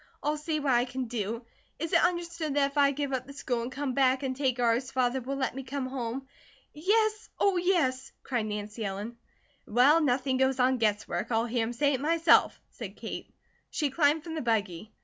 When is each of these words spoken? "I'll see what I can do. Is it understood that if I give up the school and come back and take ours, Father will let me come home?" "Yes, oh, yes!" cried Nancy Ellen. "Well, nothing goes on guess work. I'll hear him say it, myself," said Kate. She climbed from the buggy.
"I'll 0.23 0.35
see 0.37 0.59
what 0.59 0.73
I 0.73 0.85
can 0.85 1.05
do. 1.05 1.45
Is 1.77 1.93
it 1.93 2.03
understood 2.03 2.55
that 2.55 2.71
if 2.71 2.75
I 2.79 2.89
give 2.89 3.13
up 3.13 3.27
the 3.27 3.33
school 3.33 3.61
and 3.61 3.71
come 3.71 3.93
back 3.93 4.23
and 4.23 4.35
take 4.35 4.59
ours, 4.59 4.89
Father 4.89 5.21
will 5.21 5.35
let 5.35 5.53
me 5.53 5.61
come 5.61 5.85
home?" 5.85 6.27
"Yes, 6.73 7.29
oh, 7.39 7.57
yes!" 7.57 8.11
cried 8.23 8.47
Nancy 8.47 8.83
Ellen. 8.83 9.17
"Well, 9.67 10.01
nothing 10.01 10.37
goes 10.37 10.59
on 10.59 10.79
guess 10.79 11.07
work. 11.07 11.27
I'll 11.31 11.45
hear 11.45 11.65
him 11.65 11.73
say 11.73 11.93
it, 11.93 12.01
myself," 12.01 12.59
said 12.71 12.95
Kate. 12.97 13.31
She 13.69 13.91
climbed 13.91 14.23
from 14.23 14.33
the 14.33 14.41
buggy. 14.41 14.91